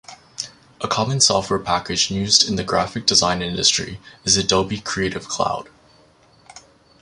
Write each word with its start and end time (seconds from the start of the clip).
A 0.81 0.87
common 0.87 1.21
software 1.21 1.59
package 1.59 2.09
used 2.09 2.49
in 2.49 2.55
the 2.55 2.63
graphic 2.63 3.05
design 3.05 3.43
industry 3.43 3.99
is 4.23 4.35
Adobe 4.35 4.79
Creative 4.79 5.27
Cloud. 5.27 5.69